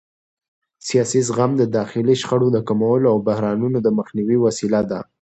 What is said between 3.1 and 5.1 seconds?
او بحرانونو د مخنیوي وسیله ده